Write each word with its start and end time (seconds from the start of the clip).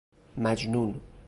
مجنون 0.37 1.01